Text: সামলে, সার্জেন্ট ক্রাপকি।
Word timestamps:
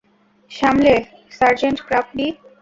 সামলে, 0.51 0.93
সার্জেন্ট 1.37 1.79
ক্রাপকি। 1.87 2.27